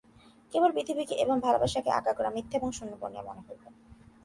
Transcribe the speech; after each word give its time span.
কেবল 0.53 0.69
পৃথিবীকে 0.71 1.15
এবং 1.15 1.35
ভালোবাসাকে 1.39 1.89
আগাগোড়া 1.89 2.29
মিথ্যা 2.29 2.55
এবং 2.57 2.69
শূন্য 2.71 2.93
বলিয়া 3.01 3.23
মনে 3.23 3.41
হইল। 3.47 3.63